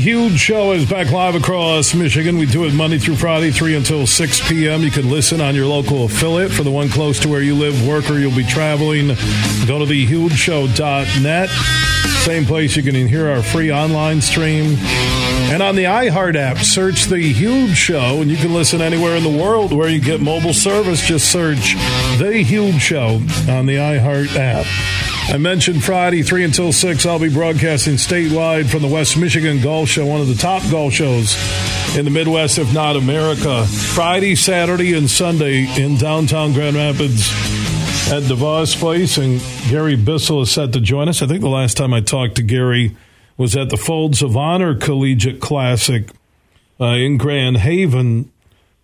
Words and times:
Huge 0.00 0.38
Show 0.38 0.72
is 0.72 0.88
back 0.88 1.10
live 1.10 1.34
across 1.34 1.94
Michigan. 1.94 2.38
We 2.38 2.46
do 2.46 2.64
it 2.66 2.72
Monday 2.72 2.98
through 2.98 3.16
Friday, 3.16 3.50
3 3.50 3.74
until 3.74 4.06
6 4.06 4.48
p.m. 4.48 4.82
You 4.82 4.90
can 4.90 5.10
listen 5.10 5.40
on 5.40 5.54
your 5.54 5.66
local 5.66 6.04
affiliate. 6.04 6.52
For 6.52 6.62
the 6.62 6.70
one 6.70 6.88
close 6.88 7.18
to 7.20 7.28
where 7.28 7.42
you 7.42 7.54
live, 7.54 7.86
work, 7.86 8.08
or 8.10 8.18
you'll 8.18 8.36
be 8.36 8.44
traveling, 8.44 9.08
go 9.66 9.78
to 9.78 9.84
thehugeshow.net. 9.84 11.48
Same 12.24 12.44
place 12.44 12.76
you 12.76 12.82
can 12.82 12.94
hear 13.08 13.28
our 13.28 13.42
free 13.42 13.72
online 13.72 14.20
stream. 14.20 14.76
And 15.50 15.62
on 15.62 15.76
the 15.76 15.84
iHeart 15.84 16.36
app, 16.36 16.58
search 16.58 17.06
The 17.06 17.18
Huge 17.18 17.74
Show, 17.74 18.20
and 18.20 18.30
you 18.30 18.36
can 18.36 18.52
listen 18.52 18.82
anywhere 18.82 19.16
in 19.16 19.22
the 19.22 19.30
world 19.42 19.72
where 19.72 19.88
you 19.88 19.98
get 19.98 20.20
mobile 20.20 20.52
service. 20.52 21.06
Just 21.06 21.32
search 21.32 21.74
The 22.18 22.42
Huge 22.44 22.80
Show 22.82 23.22
on 23.48 23.64
the 23.64 23.76
iHeart 23.76 24.36
app. 24.36 24.66
I 25.32 25.38
mentioned 25.38 25.82
Friday, 25.82 26.22
3 26.22 26.44
until 26.44 26.72
6, 26.72 27.06
I'll 27.06 27.18
be 27.18 27.32
broadcasting 27.32 27.94
statewide 27.94 28.68
from 28.68 28.82
the 28.82 28.88
West 28.88 29.16
Michigan 29.16 29.62
Golf 29.62 29.88
Show, 29.88 30.04
one 30.04 30.20
of 30.20 30.28
the 30.28 30.34
top 30.34 30.62
golf 30.70 30.92
shows 30.92 31.34
in 31.96 32.04
the 32.04 32.10
Midwest, 32.10 32.58
if 32.58 32.72
not 32.74 32.96
America. 32.96 33.66
Friday, 33.66 34.34
Saturday, 34.34 34.94
and 34.94 35.10
Sunday 35.10 35.66
in 35.82 35.96
downtown 35.96 36.52
Grand 36.52 36.76
Rapids 36.76 37.30
at 38.10 38.22
DeVos 38.24 38.78
Place. 38.78 39.16
And 39.16 39.42
Gary 39.70 39.96
Bissell 39.96 40.42
is 40.42 40.50
set 40.50 40.72
to 40.74 40.80
join 40.80 41.08
us. 41.08 41.22
I 41.22 41.26
think 41.26 41.40
the 41.40 41.48
last 41.48 41.76
time 41.76 41.94
I 41.94 42.00
talked 42.00 42.36
to 42.36 42.42
Gary 42.42 42.94
was 43.38 43.56
at 43.56 43.70
the 43.70 43.76
Folds 43.78 44.20
of 44.20 44.36
Honor 44.36 44.74
Collegiate 44.74 45.40
Classic 45.40 46.10
uh, 46.78 46.86
in 46.86 47.16
Grand 47.16 47.58
Haven 47.58 48.30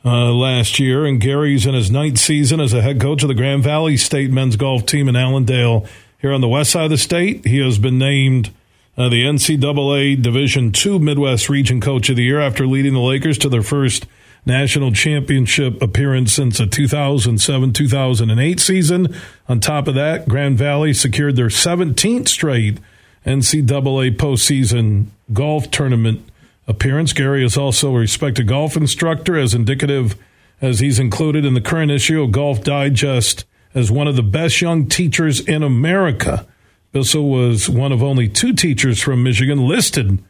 uh, 0.04 0.32
last 0.32 0.78
year. 0.78 1.04
And 1.04 1.20
Gary's 1.20 1.66
in 1.66 1.74
his 1.74 1.90
ninth 1.90 2.18
season 2.18 2.60
as 2.60 2.72
a 2.72 2.80
head 2.80 3.00
coach 3.00 3.22
of 3.22 3.28
the 3.28 3.34
Grand 3.34 3.62
Valley 3.62 3.96
State 3.96 4.30
men's 4.30 4.56
golf 4.56 4.86
team 4.86 5.08
in 5.08 5.16
Allendale 5.16 5.86
here 6.18 6.32
on 6.32 6.40
the 6.40 6.48
west 6.48 6.70
side 6.70 6.84
of 6.84 6.90
the 6.90 6.96
state. 6.96 7.46
He 7.46 7.58
has 7.58 7.78
been 7.78 7.98
named 7.98 8.50
uh, 8.96 9.08
the 9.08 9.24
NCAA 9.24 10.22
Division 10.22 10.72
II 10.74 11.00
Midwest 11.00 11.50
Region 11.50 11.80
Coach 11.80 12.08
of 12.08 12.16
the 12.16 12.22
Year 12.22 12.40
after 12.40 12.66
leading 12.66 12.94
the 12.94 13.00
Lakers 13.00 13.36
to 13.38 13.48
their 13.48 13.62
first 13.62 14.06
national 14.46 14.92
championship 14.92 15.82
appearance 15.82 16.32
since 16.32 16.58
the 16.58 16.66
2007 16.66 17.72
2008 17.72 18.60
season. 18.60 19.14
On 19.48 19.58
top 19.58 19.88
of 19.88 19.94
that, 19.96 20.28
Grand 20.28 20.56
Valley 20.56 20.92
secured 20.92 21.34
their 21.34 21.48
17th 21.48 22.28
straight 22.28 22.78
NCAA 23.24 24.16
postseason 24.16 25.06
golf 25.32 25.70
tournament 25.70 26.28
appearance. 26.66 27.12
Gary 27.12 27.44
is 27.44 27.56
also 27.56 27.94
a 27.94 27.98
respected 28.00 28.46
golf 28.46 28.76
instructor, 28.76 29.38
as 29.38 29.54
indicative 29.54 30.16
as 30.60 30.80
he's 30.80 30.98
included 30.98 31.44
in 31.44 31.54
the 31.54 31.60
current 31.60 31.90
issue 31.90 32.22
of 32.22 32.32
Golf 32.32 32.62
Digest 32.62 33.44
as 33.74 33.90
one 33.90 34.06
of 34.06 34.16
the 34.16 34.22
best 34.22 34.60
young 34.60 34.86
teachers 34.88 35.40
in 35.40 35.62
America. 35.62 36.46
Bissell 36.92 37.28
was 37.28 37.68
one 37.68 37.92
of 37.92 38.02
only 38.02 38.28
two 38.28 38.52
teachers 38.52 39.02
from 39.02 39.22
Michigan 39.22 39.66
listed 39.66 40.22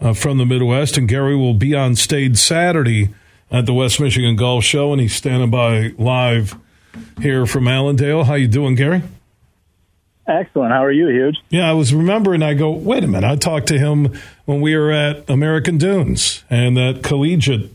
uh, 0.00 0.12
from 0.12 0.38
the 0.38 0.46
Midwest, 0.46 0.98
and 0.98 1.08
Gary 1.08 1.36
will 1.36 1.54
be 1.54 1.74
on 1.74 1.94
stage 1.94 2.36
Saturday 2.36 3.10
at 3.50 3.66
the 3.66 3.72
West 3.72 4.00
Michigan 4.00 4.36
Golf 4.36 4.64
Show, 4.64 4.92
and 4.92 5.00
he's 5.00 5.14
standing 5.14 5.50
by 5.50 5.92
live 5.96 6.56
here 7.20 7.46
from 7.46 7.68
Allendale. 7.68 8.24
How 8.24 8.34
you 8.34 8.48
doing, 8.48 8.74
Gary? 8.74 9.02
Excellent. 10.28 10.72
How 10.72 10.84
are 10.84 10.92
you, 10.92 11.08
Huge? 11.08 11.38
Yeah, 11.48 11.68
I 11.68 11.72
was 11.72 11.94
remembering. 11.94 12.42
I 12.42 12.52
go, 12.52 12.70
wait 12.70 13.02
a 13.02 13.06
minute. 13.06 13.26
I 13.26 13.36
talked 13.36 13.66
to 13.68 13.78
him 13.78 14.14
when 14.44 14.60
we 14.60 14.76
were 14.76 14.92
at 14.92 15.28
American 15.28 15.78
Dunes 15.78 16.44
and 16.50 16.76
that 16.76 17.02
collegiate 17.02 17.72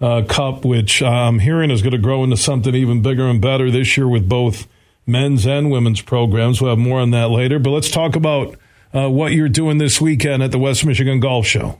uh, 0.00 0.22
Cup, 0.26 0.64
which 0.64 1.02
I'm 1.02 1.40
hearing 1.40 1.70
is 1.70 1.82
going 1.82 1.92
to 1.92 1.98
grow 1.98 2.24
into 2.24 2.38
something 2.38 2.74
even 2.74 3.02
bigger 3.02 3.28
and 3.28 3.40
better 3.40 3.70
this 3.70 3.98
year 3.98 4.08
with 4.08 4.28
both 4.28 4.66
men's 5.06 5.46
and 5.46 5.70
women's 5.70 6.00
programs. 6.00 6.62
We'll 6.62 6.70
have 6.70 6.78
more 6.78 7.00
on 7.00 7.10
that 7.10 7.28
later. 7.30 7.58
But 7.58 7.70
let's 7.70 7.90
talk 7.90 8.16
about 8.16 8.56
uh, 8.94 9.10
what 9.10 9.32
you're 9.32 9.50
doing 9.50 9.76
this 9.76 10.00
weekend 10.00 10.42
at 10.42 10.52
the 10.52 10.58
West 10.58 10.86
Michigan 10.86 11.20
Golf 11.20 11.46
Show. 11.46 11.78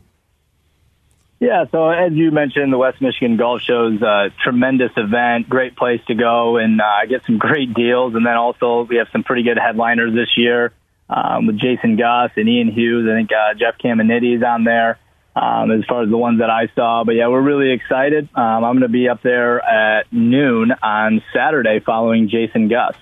Yeah, 1.40 1.64
so 1.72 1.88
as 1.88 2.12
you 2.12 2.30
mentioned, 2.30 2.70
the 2.70 2.76
West 2.76 3.00
Michigan 3.00 3.38
Golf 3.38 3.62
Show 3.62 3.92
is 3.94 4.02
a 4.02 4.28
tremendous 4.44 4.92
event, 4.94 5.48
great 5.48 5.74
place 5.74 6.02
to 6.08 6.14
go 6.14 6.58
and 6.58 6.78
uh, 6.78 7.06
get 7.08 7.24
some 7.24 7.38
great 7.38 7.72
deals. 7.72 8.14
And 8.14 8.26
then 8.26 8.36
also 8.36 8.82
we 8.82 8.96
have 8.96 9.08
some 9.10 9.24
pretty 9.24 9.42
good 9.42 9.56
headliners 9.56 10.12
this 10.12 10.28
year 10.36 10.74
um, 11.08 11.46
with 11.46 11.58
Jason 11.58 11.96
Gus 11.96 12.32
and 12.36 12.46
Ian 12.46 12.70
Hughes. 12.70 13.08
I 13.10 13.16
think 13.16 13.30
uh, 13.32 13.54
Jeff 13.54 13.78
Caminiti 13.82 14.36
is 14.36 14.42
on 14.42 14.64
there 14.64 14.98
um, 15.34 15.70
as 15.70 15.82
far 15.86 16.02
as 16.02 16.10
the 16.10 16.18
ones 16.18 16.40
that 16.40 16.50
I 16.50 16.68
saw. 16.74 17.04
But 17.04 17.12
yeah, 17.12 17.28
we're 17.28 17.40
really 17.40 17.72
excited. 17.72 18.28
Um, 18.34 18.62
I'm 18.62 18.74
going 18.74 18.82
to 18.82 18.88
be 18.88 19.08
up 19.08 19.22
there 19.22 19.64
at 19.64 20.12
noon 20.12 20.72
on 20.82 21.22
Saturday 21.34 21.80
following 21.80 22.28
Jason 22.28 22.68
Gus. 22.68 22.96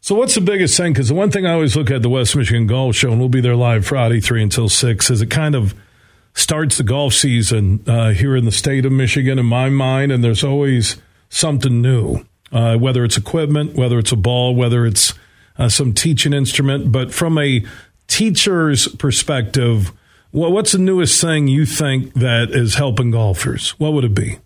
So, 0.00 0.14
what's 0.14 0.36
the 0.36 0.40
biggest 0.40 0.76
thing? 0.76 0.92
Because 0.92 1.08
the 1.08 1.14
one 1.14 1.32
thing 1.32 1.46
I 1.46 1.52
always 1.54 1.74
look 1.74 1.90
at 1.90 2.02
the 2.02 2.08
West 2.08 2.36
Michigan 2.36 2.68
Golf 2.68 2.94
Show, 2.94 3.10
and 3.10 3.18
we'll 3.18 3.28
be 3.28 3.40
there 3.40 3.56
live 3.56 3.84
Friday, 3.84 4.20
3 4.20 4.44
until 4.44 4.68
6, 4.68 5.10
is 5.10 5.20
it 5.20 5.30
kind 5.30 5.56
of 5.56 5.74
starts 6.36 6.76
the 6.76 6.84
golf 6.84 7.14
season 7.14 7.82
uh, 7.88 8.10
here 8.10 8.36
in 8.36 8.44
the 8.44 8.52
state 8.52 8.84
of 8.84 8.92
Michigan, 8.92 9.38
in 9.38 9.46
my 9.46 9.70
mind, 9.70 10.12
and 10.12 10.22
there's 10.22 10.44
always 10.44 10.96
something 11.30 11.80
new, 11.80 12.24
uh, 12.52 12.76
whether 12.76 13.04
it's 13.04 13.16
equipment, 13.16 13.74
whether 13.74 13.98
it's 13.98 14.12
a 14.12 14.16
ball, 14.16 14.54
whether 14.54 14.84
it's 14.86 15.14
uh, 15.58 15.68
some 15.68 15.94
teaching 15.94 16.34
instrument. 16.34 16.92
But 16.92 17.12
from 17.12 17.38
a 17.38 17.64
teacher's 18.06 18.86
perspective, 18.86 19.92
well, 20.30 20.52
what's 20.52 20.72
the 20.72 20.78
newest 20.78 21.20
thing 21.20 21.48
you 21.48 21.64
think 21.64 22.12
that 22.14 22.50
is 22.50 22.74
helping 22.74 23.10
golfers? 23.10 23.70
What 23.80 23.94
would 23.94 24.04
it 24.04 24.14
be? 24.14 24.38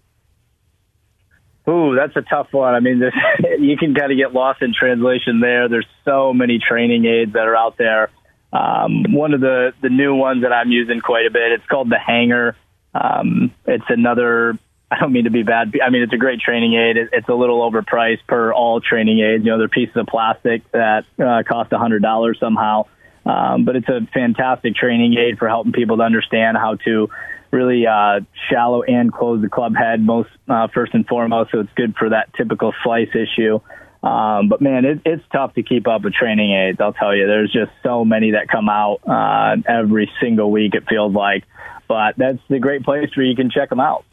Ooh, 1.68 1.96
that's 1.96 2.16
a 2.16 2.22
tough 2.22 2.48
one. 2.52 2.74
I 2.74 2.80
mean, 2.80 3.00
this, 3.00 3.12
you 3.58 3.76
can 3.76 3.94
kind 3.94 4.12
of 4.12 4.16
get 4.16 4.32
lost 4.32 4.62
in 4.62 4.72
translation 4.72 5.40
there. 5.40 5.68
There's 5.68 5.86
so 6.04 6.32
many 6.32 6.60
training 6.60 7.04
aids 7.04 7.32
that 7.32 7.46
are 7.46 7.56
out 7.56 7.76
there. 7.78 8.10
Um, 8.52 9.12
one 9.12 9.34
of 9.34 9.40
the, 9.40 9.72
the 9.80 9.88
new 9.88 10.14
ones 10.14 10.42
that 10.42 10.52
I'm 10.52 10.70
using 10.70 11.00
quite 11.00 11.26
a 11.26 11.30
bit, 11.30 11.52
it's 11.52 11.66
called 11.66 11.90
the 11.90 11.98
Hanger. 11.98 12.56
Um, 12.94 13.52
it's 13.66 13.84
another, 13.88 14.58
I 14.90 14.98
don't 14.98 15.12
mean 15.12 15.24
to 15.24 15.30
be 15.30 15.42
bad. 15.42 15.72
I 15.84 15.90
mean, 15.90 16.02
it's 16.02 16.12
a 16.12 16.18
great 16.18 16.40
training 16.40 16.74
aid. 16.74 16.96
It, 16.96 17.10
it's 17.12 17.28
a 17.28 17.34
little 17.34 17.60
overpriced 17.70 18.26
per 18.26 18.52
all 18.52 18.80
training 18.80 19.20
aids. 19.20 19.44
You 19.44 19.52
know, 19.52 19.58
they're 19.58 19.68
pieces 19.68 19.96
of 19.96 20.06
plastic 20.06 20.70
that 20.72 21.04
uh, 21.18 21.42
cost 21.48 21.72
a 21.72 21.76
$100 21.76 22.40
somehow. 22.40 22.86
Um, 23.24 23.64
but 23.64 23.76
it's 23.76 23.88
a 23.88 24.00
fantastic 24.12 24.74
training 24.74 25.16
aid 25.16 25.38
for 25.38 25.46
helping 25.46 25.72
people 25.72 25.98
to 25.98 26.02
understand 26.02 26.56
how 26.56 26.76
to 26.86 27.08
really 27.50 27.86
uh, 27.86 28.20
shallow 28.50 28.82
and 28.82 29.12
close 29.12 29.42
the 29.42 29.48
club 29.48 29.74
head 29.76 30.00
most 30.00 30.30
uh, 30.48 30.68
first 30.72 30.94
and 30.94 31.06
foremost. 31.06 31.50
So 31.52 31.60
it's 31.60 31.72
good 31.76 31.94
for 31.96 32.10
that 32.10 32.32
typical 32.34 32.72
slice 32.82 33.14
issue. 33.14 33.60
Um, 34.02 34.48
but 34.48 34.60
man, 34.60 34.84
it, 34.84 35.00
it's 35.04 35.22
tough 35.32 35.54
to 35.54 35.62
keep 35.62 35.86
up 35.86 36.02
with 36.02 36.14
training 36.14 36.52
aids. 36.52 36.80
I'll 36.80 36.92
tell 36.92 37.14
you, 37.14 37.26
there's 37.26 37.52
just 37.52 37.70
so 37.82 38.04
many 38.04 38.32
that 38.32 38.48
come 38.48 38.68
out 38.68 39.00
uh, 39.06 39.56
every 39.68 40.10
single 40.20 40.50
week. 40.50 40.74
It 40.74 40.84
feels 40.88 41.14
like, 41.14 41.44
but 41.86 42.16
that's 42.16 42.38
the 42.48 42.58
great 42.58 42.82
place 42.82 43.14
where 43.14 43.26
you 43.26 43.36
can 43.36 43.50
check 43.50 43.68
them 43.68 43.80
out. 43.80 44.04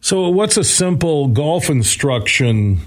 So, 0.00 0.28
what's 0.28 0.56
a 0.56 0.64
simple 0.64 1.28
golf 1.28 1.68
instruction 1.68 2.80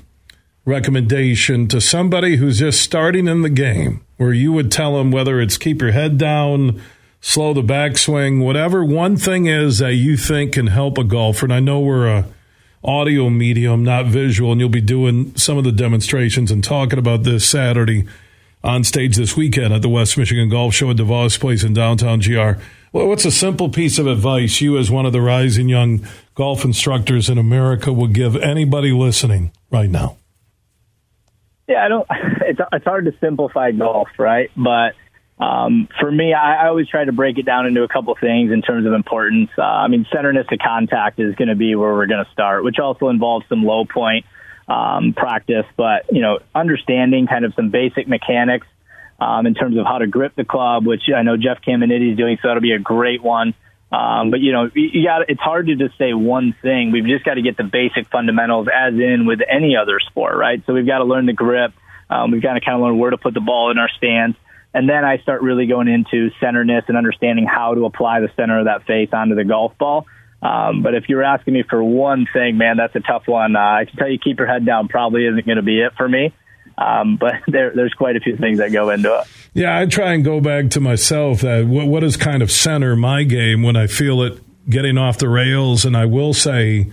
recommendation 0.65 1.67
to 1.67 1.81
somebody 1.81 2.37
who's 2.37 2.59
just 2.59 2.81
starting 2.81 3.27
in 3.27 3.41
the 3.41 3.49
game? 3.49 4.05
where 4.19 4.33
you 4.33 4.51
would 4.51 4.69
tell 4.69 4.97
them 4.97 5.11
whether 5.11 5.39
it's 5.39 5.57
keep 5.57 5.81
your 5.81 5.93
head 5.93 6.17
down, 6.17 6.81
slow 7.21 7.53
the 7.53 7.61
backswing, 7.61 8.43
whatever 8.43 8.83
one 8.83 9.15
thing 9.15 9.45
is 9.45 9.79
that 9.79 9.93
you 9.93 10.17
think 10.17 10.53
can 10.53 10.67
help 10.67 10.97
a 10.97 11.05
golfer. 11.05 11.45
And 11.45 11.53
I 11.53 11.61
know 11.61 11.79
we're 11.79 12.07
a 12.07 12.25
audio 12.83 13.29
medium, 13.29 13.83
not 13.83 14.05
visual, 14.05 14.51
and 14.51 14.61
you'll 14.61 14.69
be 14.69 14.81
doing 14.81 15.35
some 15.35 15.57
of 15.57 15.63
the 15.63 15.71
demonstrations 15.71 16.51
and 16.51 16.63
talking 16.63 16.99
about 16.99 17.23
this 17.23 17.47
Saturday 17.47 18.05
on 18.63 18.83
stage 18.83 19.15
this 19.15 19.37
weekend 19.37 19.73
at 19.73 19.81
the 19.81 19.89
West 19.89 20.17
Michigan 20.17 20.49
Golf 20.49 20.73
Show 20.73 20.89
at 20.89 20.97
DeVos 20.97 21.39
Place 21.39 21.63
in 21.63 21.73
downtown 21.73 22.19
GR. 22.19 22.61
Well, 22.91 23.07
what's 23.07 23.25
a 23.25 23.31
simple 23.31 23.69
piece 23.69 23.99
of 23.99 24.07
advice 24.07 24.61
you, 24.61 24.77
as 24.77 24.89
one 24.89 25.05
of 25.05 25.13
the 25.13 25.21
rising 25.21 25.69
young 25.69 26.05
golf 26.35 26.65
instructors 26.65 27.29
in 27.29 27.37
America, 27.37 27.93
would 27.93 28.13
give 28.13 28.35
anybody 28.35 28.91
listening 28.91 29.51
right 29.69 29.89
now? 29.89 30.17
Yeah, 31.67 31.85
I 31.85 31.87
don't. 31.87 32.07
It's 32.49 32.59
it's 32.73 32.85
hard 32.85 33.05
to 33.05 33.13
simplify 33.21 33.69
golf, 33.69 34.07
right? 34.17 34.49
But 34.57 34.95
um, 35.39 35.87
for 35.99 36.11
me, 36.11 36.33
I, 36.33 36.65
I 36.65 36.67
always 36.67 36.87
try 36.89 37.05
to 37.05 37.13
break 37.13 37.37
it 37.37 37.45
down 37.45 37.65
into 37.65 37.83
a 37.83 37.87
couple 37.87 38.15
things 38.19 38.51
in 38.51 38.61
terms 38.61 38.85
of 38.85 38.93
importance. 38.93 39.49
Uh, 39.57 39.61
I 39.61 39.87
mean, 39.87 40.05
centerness 40.13 40.47
to 40.49 40.57
contact 40.57 41.19
is 41.19 41.35
going 41.35 41.47
to 41.47 41.55
be 41.55 41.75
where 41.75 41.93
we're 41.93 42.07
going 42.07 42.23
to 42.23 42.31
start, 42.31 42.63
which 42.63 42.77
also 42.77 43.07
involves 43.07 43.45
some 43.47 43.63
low 43.63 43.85
point 43.85 44.25
um, 44.67 45.13
practice. 45.13 45.65
But 45.77 46.11
you 46.11 46.21
know, 46.21 46.39
understanding 46.53 47.27
kind 47.27 47.45
of 47.45 47.53
some 47.55 47.69
basic 47.69 48.07
mechanics 48.07 48.67
um, 49.19 49.45
in 49.45 49.53
terms 49.53 49.77
of 49.77 49.85
how 49.85 49.99
to 49.99 50.07
grip 50.07 50.35
the 50.35 50.43
club, 50.43 50.85
which 50.85 51.03
I 51.15 51.23
know 51.23 51.37
Jeff 51.37 51.59
Caminiti 51.65 52.11
is 52.11 52.17
doing, 52.17 52.37
so 52.41 52.49
that'll 52.49 52.61
be 52.61 52.73
a 52.73 52.79
great 52.79 53.23
one. 53.23 53.53
Um, 53.91 54.29
but 54.29 54.39
you 54.39 54.51
know, 54.51 54.69
you 54.75 55.03
got 55.03 55.29
it's 55.29 55.41
hard 55.41 55.67
to 55.67 55.75
just 55.75 55.97
say 55.97 56.13
one 56.13 56.53
thing. 56.61 56.91
We've 56.91 57.07
just 57.07 57.25
got 57.25 57.35
to 57.35 57.41
get 57.41 57.57
the 57.57 57.63
basic 57.63 58.07
fundamentals, 58.09 58.67
as 58.67 58.93
in 58.93 59.25
with 59.25 59.39
any 59.49 59.75
other 59.75 59.99
sport, 59.99 60.35
right? 60.35 60.61
So 60.67 60.73
we've 60.73 60.85
got 60.85 60.99
to 60.99 61.05
learn 61.05 61.25
the 61.25 61.33
grip. 61.33 61.73
Um, 62.09 62.31
we've 62.31 62.41
got 62.41 62.53
to 62.53 62.61
kind 62.61 62.75
of 62.75 62.81
learn 62.81 62.99
where 62.99 63.11
to 63.11 63.17
put 63.17 63.33
the 63.33 63.41
ball 63.41 63.71
in 63.71 63.77
our 63.77 63.89
stance, 63.97 64.35
and 64.73 64.87
then 64.87 65.03
I 65.03 65.17
start 65.19 65.41
really 65.41 65.65
going 65.65 65.87
into 65.87 66.29
centerness 66.41 66.87
and 66.87 66.97
understanding 66.97 67.45
how 67.45 67.73
to 67.73 67.85
apply 67.85 68.19
the 68.19 68.29
center 68.35 68.59
of 68.59 68.65
that 68.65 68.85
face 68.85 69.09
onto 69.11 69.35
the 69.35 69.43
golf 69.43 69.77
ball. 69.77 70.05
Um, 70.41 70.83
but 70.83 70.95
if 70.95 71.09
you're 71.09 71.23
asking 71.23 71.53
me 71.53 71.63
for 71.69 71.83
one 71.83 72.27
thing, 72.31 72.57
man, 72.57 72.77
that's 72.77 72.95
a 72.95 73.01
tough 73.01 73.23
one. 73.27 73.55
Uh, 73.55 73.59
I 73.59 73.85
can 73.85 73.97
tell 73.97 74.09
you, 74.09 74.19
keep 74.19 74.37
your 74.37 74.47
head 74.47 74.65
down 74.65 74.87
probably 74.87 75.25
isn't 75.25 75.45
going 75.45 75.57
to 75.57 75.63
be 75.63 75.81
it 75.81 75.93
for 75.97 76.07
me. 76.07 76.33
Um, 76.77 77.17
but 77.19 77.33
there, 77.47 77.73
there's 77.75 77.93
quite 77.93 78.15
a 78.15 78.19
few 78.19 78.37
things 78.37 78.59
that 78.59 78.71
go 78.71 78.89
into 78.89 79.13
it. 79.19 79.27
Yeah, 79.53 79.77
I 79.77 79.85
try 79.85 80.13
and 80.13 80.23
go 80.23 80.39
back 80.39 80.69
to 80.71 80.79
myself 80.79 81.41
that 81.41 81.65
what, 81.65 81.87
what 81.87 82.03
is 82.03 82.15
kind 82.15 82.41
of 82.43 82.51
center 82.51 82.95
my 82.95 83.23
game 83.23 83.63
when 83.63 83.75
I 83.75 83.87
feel 83.87 84.21
it 84.21 84.39
getting 84.69 84.97
off 84.97 85.17
the 85.17 85.27
rails, 85.27 85.83
and 85.83 85.97
I 85.97 86.05
will 86.05 86.33
say 86.33 86.91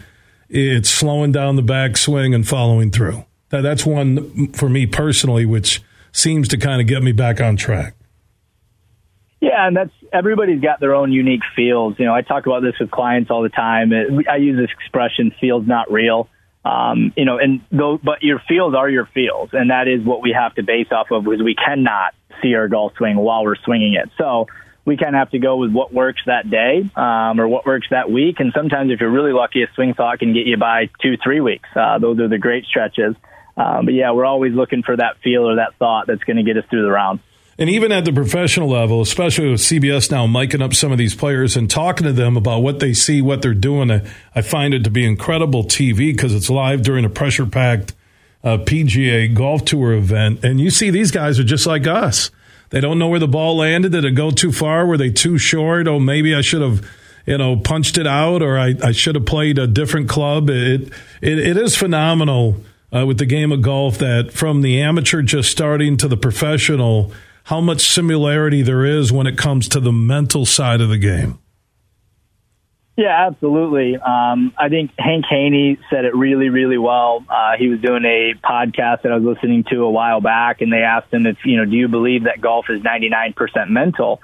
it's 0.49 0.89
slowing 0.89 1.33
down 1.33 1.57
the 1.57 1.63
backswing 1.63 2.35
and 2.35 2.49
following 2.49 2.91
through. 2.91 3.25
That, 3.51 3.61
that's 3.61 3.85
one 3.85 4.53
for 4.53 4.69
me 4.69 4.87
personally, 4.87 5.45
which 5.45 5.83
seems 6.17 6.49
to 6.49 6.57
kind 6.57 6.81
of 6.81 6.87
get 6.87 7.03
me 7.03 7.13
back 7.13 7.41
on 7.41 7.57
track. 7.57 7.95
Yeah, 9.41 9.67
and 9.67 9.77
that's 9.77 9.93
everybody's 10.13 10.61
got 10.61 10.81
their 10.81 10.95
own 10.95 11.13
unique 11.13 11.43
feels. 11.55 11.99
You 11.99 12.07
know, 12.07 12.15
I 12.15 12.23
talk 12.23 12.47
about 12.47 12.63
this 12.63 12.75
with 12.81 12.91
clients 12.91 13.31
all 13.31 13.43
the 13.43 13.51
time. 13.51 13.93
I 14.29 14.37
use 14.37 14.57
this 14.57 14.71
expression 14.73 15.33
"feels 15.41 15.67
not 15.67 15.91
real." 15.91 16.29
Um, 16.65 17.13
you 17.17 17.25
know, 17.25 17.39
and 17.39 17.61
though, 17.71 17.99
but 18.03 18.23
your 18.23 18.41
feels 18.49 18.75
are 18.75 18.89
your 18.89 19.07
feels, 19.07 19.51
and 19.53 19.71
that 19.71 19.89
is 19.89 20.03
what 20.05 20.23
we 20.23 20.33
have 20.33 20.55
to 20.55 20.63
base 20.63 20.89
off 20.91 21.11
of 21.11 21.25
because 21.25 21.43
we 21.43 21.55
cannot 21.55 22.15
see 22.43 22.55
our 22.55 22.67
golf 22.67 22.95
swing 22.97 23.17
while 23.17 23.45
we're 23.45 23.57
swinging 23.57 23.95
it. 23.95 24.11
So 24.19 24.49
we 24.85 24.97
kind 24.97 25.15
of 25.15 25.19
have 25.19 25.31
to 25.31 25.39
go 25.39 25.57
with 25.57 25.71
what 25.71 25.93
works 25.93 26.23
that 26.27 26.49
day 26.51 26.89
um, 26.97 27.39
or 27.41 27.47
what 27.47 27.67
works 27.67 27.89
that 27.91 28.11
week. 28.11 28.41
And 28.41 28.53
sometimes, 28.55 28.91
if 28.91 29.01
you're 29.01 29.11
really 29.11 29.33
lucky, 29.33 29.63
a 29.63 29.69
swing 29.75 29.95
thought 29.95 30.19
can 30.19 30.33
get 30.33 30.47
you 30.47 30.57
by 30.57 30.89
two, 31.03 31.17
three 31.23 31.41
weeks. 31.41 31.69
Uh, 31.75 31.99
those 31.99 32.19
are 32.21 32.29
the 32.29 32.39
great 32.39 32.65
stretches. 32.65 33.15
Um, 33.57 33.87
but 33.87 33.95
yeah, 33.95 34.13
we're 34.13 34.27
always 34.27 34.53
looking 34.53 34.83
for 34.83 34.97
that 34.97 35.19
feel 35.23 35.49
or 35.49 35.57
that 35.57 35.75
thought 35.79 36.07
that's 36.07 36.25
going 36.25 36.37
to 36.37 36.43
get 36.43 36.57
us 36.57 36.69
through 36.69 36.83
the 36.83 36.91
round. 36.91 37.21
And 37.59 37.71
even 37.71 37.91
at 37.91 38.05
the 38.05 38.13
professional 38.13 38.69
level, 38.69 39.01
especially 39.01 39.51
with 39.51 39.63
CBS 39.63 40.11
now 40.11 40.27
miking 40.27 40.61
up 40.61 40.75
some 40.75 40.93
of 40.93 40.99
these 40.99 41.15
players 41.15 41.57
and 41.57 41.71
talking 41.71 42.07
to 42.07 42.13
them 42.13 42.37
about 42.37 42.59
what 42.61 42.81
they 42.81 42.93
see, 42.93 43.23
what 43.23 43.41
they're 43.41 43.55
doing, 43.55 43.91
I, 44.35 44.43
find 44.43 44.75
it 44.75 44.85
to 44.85 44.91
be 44.91 45.07
incredible 45.07 45.65
TV 45.65 46.15
because 46.15 46.35
it's 46.35 46.51
live 46.51 46.83
during 46.83 47.07
a 47.07 47.09
pressure 47.09 47.47
packed 47.47 47.95
uh, 48.45 48.59
PGA 48.59 49.33
Golf 49.33 49.65
Tour 49.65 49.95
event. 49.95 50.45
And 50.45 50.61
you 50.61 50.69
see 50.69 50.91
these 50.91 51.11
guys 51.11 51.39
are 51.39 51.45
just 51.45 51.67
like 51.67 51.87
us. 51.87 52.31
They 52.71 52.81
don't 52.81 52.99
know 52.99 53.09
where 53.09 53.21
the 53.21 53.29
ball 53.29 53.57
landed. 53.57 53.93
Did 53.93 54.05
it 54.05 54.11
go 54.11 54.31
too 54.31 54.53
far? 54.53 54.85
Were 54.85 54.99
they 54.99 55.11
too 55.11 55.39
short? 55.39 55.89
Oh, 55.89 55.99
maybe 55.99 56.35
I 56.35 56.43
should 56.43 56.61
have, 56.61 56.87
you 57.25 57.39
know, 57.39 57.57
punched 57.57 57.97
it 57.97 58.07
out 58.07 58.43
or 58.43 58.59
I, 58.59 58.75
I 58.83 58.93
should 58.93 59.15
have 59.15 59.25
played 59.25 59.59
a 59.59 59.67
different 59.67 60.11
club. 60.11 60.51
It, 60.51 60.93
it, 61.23 61.39
it 61.39 61.57
is 61.57 61.75
phenomenal 61.75 62.61
uh, 62.95 63.07
with 63.07 63.19
the 63.19 63.27
game 63.27 63.53
of 63.53 63.63
golf 63.63 63.99
that 63.99 64.33
from 64.33 64.63
the 64.63 64.81
amateur 64.81 65.23
just 65.23 65.51
starting 65.51 65.97
to 65.97 66.09
the 66.09 66.17
professional– 66.17 67.13
how 67.47 67.61
much 67.61 67.93
similarity 67.93 68.61
there 68.63 68.85
is 68.85 69.13
when 69.13 69.29
it 69.29 69.39
comes 69.39 69.69
to 69.69 69.79
the 69.79 69.93
mental 69.93 70.45
side 70.45 70.81
of 70.81 70.89
the 70.89 70.99
game. 70.99 71.39
Yeah, 72.97 73.29
absolutely. 73.29 73.95
Um, 73.95 74.53
I 74.59 74.69
think 74.69 74.91
Hank 74.99 75.27
Haney 75.31 75.79
said 75.89 76.05
it 76.05 76.17
really, 76.17 76.49
really 76.49 76.79
well. 76.79 77.25
Uh, 77.29 77.53
he 77.57 77.69
was 77.69 77.79
doing 77.81 78.05
a 78.05 78.35
podcast 78.45 79.03
that 79.03 79.13
I 79.13 79.19
was 79.19 79.23
listening 79.23 79.63
to 79.71 79.85
a 79.85 79.91
while 79.91 80.21
back, 80.21 80.61
and 80.61 80.73
they 80.73 80.83
asked 80.83 81.15
him 81.15 81.25
if, 81.25 81.37
you 81.45 81.57
know, 81.57 81.65
do 81.65 81.77
you 81.77 81.87
believe 81.87 82.25
that 82.25 82.41
golf 82.41 82.67
is 82.69 82.81
99% 82.81 83.71
mental? 83.71 84.21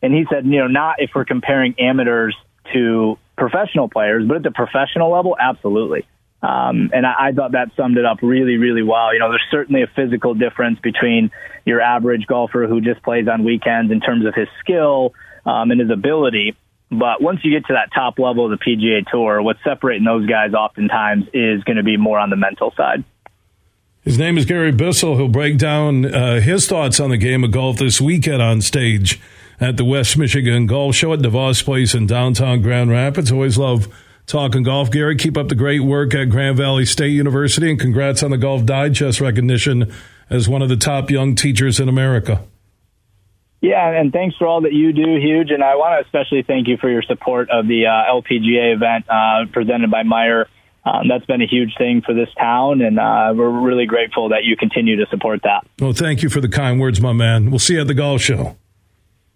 And 0.00 0.14
he 0.14 0.24
said, 0.32 0.46
you 0.46 0.58
know, 0.58 0.66
not 0.66 0.96
if 0.98 1.10
we're 1.14 1.26
comparing 1.26 1.78
amateurs 1.78 2.34
to 2.72 3.18
professional 3.36 3.90
players, 3.90 4.26
but 4.26 4.38
at 4.38 4.42
the 4.44 4.50
professional 4.50 5.10
level, 5.10 5.36
absolutely. 5.38 6.06
Um, 6.42 6.90
and 6.92 7.06
I, 7.06 7.28
I 7.28 7.32
thought 7.32 7.52
that 7.52 7.70
summed 7.76 7.96
it 7.98 8.04
up 8.04 8.18
really, 8.20 8.56
really 8.56 8.82
well. 8.82 9.14
You 9.14 9.20
know, 9.20 9.30
there's 9.30 9.46
certainly 9.50 9.82
a 9.82 9.86
physical 9.86 10.34
difference 10.34 10.80
between 10.80 11.30
your 11.64 11.80
average 11.80 12.26
golfer 12.26 12.66
who 12.66 12.80
just 12.80 13.02
plays 13.02 13.28
on 13.28 13.44
weekends 13.44 13.92
in 13.92 14.00
terms 14.00 14.26
of 14.26 14.34
his 14.34 14.48
skill 14.60 15.14
um, 15.46 15.70
and 15.70 15.80
his 15.80 15.90
ability. 15.90 16.56
But 16.90 17.22
once 17.22 17.40
you 17.44 17.52
get 17.52 17.66
to 17.66 17.74
that 17.74 17.90
top 17.94 18.18
level 18.18 18.52
of 18.52 18.58
the 18.58 18.64
PGA 18.64 19.06
Tour, 19.10 19.40
what's 19.40 19.62
separating 19.62 20.04
those 20.04 20.26
guys 20.26 20.52
oftentimes 20.52 21.26
is 21.32 21.62
going 21.64 21.76
to 21.76 21.84
be 21.84 21.96
more 21.96 22.18
on 22.18 22.28
the 22.28 22.36
mental 22.36 22.72
side. 22.76 23.04
His 24.02 24.18
name 24.18 24.36
is 24.36 24.44
Gary 24.44 24.72
Bissell. 24.72 25.16
He'll 25.16 25.28
break 25.28 25.58
down 25.58 26.12
uh, 26.12 26.40
his 26.40 26.66
thoughts 26.66 26.98
on 26.98 27.10
the 27.10 27.16
game 27.16 27.44
of 27.44 27.52
golf 27.52 27.78
this 27.78 28.00
weekend 28.00 28.42
on 28.42 28.60
stage 28.60 29.20
at 29.60 29.76
the 29.76 29.84
West 29.84 30.18
Michigan 30.18 30.66
Golf 30.66 30.96
Show 30.96 31.12
at 31.12 31.20
DeVos 31.20 31.64
Place 31.64 31.94
in 31.94 32.08
downtown 32.08 32.62
Grand 32.62 32.90
Rapids. 32.90 33.30
Always 33.30 33.56
love 33.56 33.86
talking 34.26 34.62
golf. 34.62 34.90
Gary, 34.90 35.16
keep 35.16 35.36
up 35.36 35.48
the 35.48 35.54
great 35.54 35.80
work 35.80 36.14
at 36.14 36.30
Grand 36.30 36.56
Valley 36.56 36.84
State 36.84 37.12
University, 37.12 37.70
and 37.70 37.78
congrats 37.78 38.22
on 38.22 38.30
the 38.30 38.38
Golf 38.38 38.64
Digest 38.64 39.20
recognition 39.20 39.92
as 40.30 40.48
one 40.48 40.62
of 40.62 40.68
the 40.68 40.76
top 40.76 41.10
young 41.10 41.34
teachers 41.34 41.78
in 41.78 41.88
America. 41.88 42.44
Yeah, 43.60 43.88
and 43.88 44.12
thanks 44.12 44.36
for 44.36 44.46
all 44.46 44.62
that 44.62 44.72
you 44.72 44.92
do, 44.92 45.16
Huge. 45.20 45.50
And 45.50 45.62
I 45.62 45.76
want 45.76 46.00
to 46.00 46.04
especially 46.04 46.42
thank 46.42 46.66
you 46.66 46.76
for 46.78 46.90
your 46.90 47.02
support 47.02 47.48
of 47.48 47.68
the 47.68 47.86
uh, 47.86 48.12
LPGA 48.12 48.74
event 48.74 49.04
uh, 49.08 49.46
presented 49.52 49.90
by 49.90 50.02
Meijer. 50.02 50.46
Um, 50.84 51.06
that's 51.06 51.24
been 51.26 51.40
a 51.40 51.46
huge 51.46 51.76
thing 51.78 52.02
for 52.04 52.12
this 52.12 52.28
town, 52.36 52.80
and 52.82 52.98
uh, 52.98 53.32
we're 53.36 53.48
really 53.48 53.86
grateful 53.86 54.30
that 54.30 54.42
you 54.42 54.56
continue 54.56 54.96
to 54.96 55.06
support 55.10 55.42
that. 55.44 55.64
Well, 55.78 55.92
thank 55.92 56.24
you 56.24 56.28
for 56.28 56.40
the 56.40 56.48
kind 56.48 56.80
words, 56.80 57.00
my 57.00 57.12
man. 57.12 57.50
We'll 57.50 57.60
see 57.60 57.74
you 57.74 57.82
at 57.82 57.86
the 57.86 57.94
golf 57.94 58.20
show. 58.20 58.56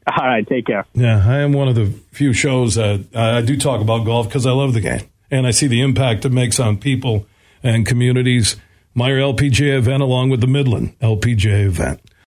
All 0.07 0.25
right, 0.27 0.47
take 0.47 0.67
care. 0.67 0.87
Yeah, 0.95 1.25
I 1.27 1.39
am 1.39 1.53
one 1.53 1.69
of 1.69 1.75
the 1.75 1.87
few 2.13 2.33
shows 2.33 2.77
that 2.77 3.07
I 3.15 3.41
do 3.43 3.57
talk 3.57 3.81
about 3.81 4.05
golf 4.05 4.29
because 4.29 4.47
I 4.47 4.53
love 4.53 4.73
the 4.73 4.81
game 4.81 5.01
and 5.31 5.47
I 5.47 5.51
see 5.51 5.67
the 5.67 5.81
impact 5.81 6.25
it 6.25 6.31
makes 6.33 6.61
on 6.61 6.79
people 6.79 7.27
and 7.63 7.85
communities. 7.85 8.57
Meijer 8.97 9.35
LPGA 9.35 9.77
event 9.79 10.03
along 10.03 10.31
with 10.31 10.41
the 10.41 10.47
Midland 10.47 10.99
LPGA 11.01 11.67
event. 11.67 12.01